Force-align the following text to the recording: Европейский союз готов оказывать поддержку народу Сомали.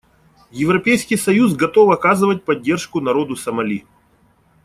Европейский 0.49 1.15
союз 1.15 1.53
готов 1.53 1.91
оказывать 1.91 2.43
поддержку 2.43 2.99
народу 3.01 3.35
Сомали. 3.35 3.85